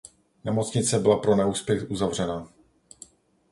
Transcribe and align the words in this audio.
Nemocnice 0.43 0.99
byla 0.99 1.17
pro 1.17 1.35
neúspěch 1.35 1.91
uzavřena. 1.91 2.47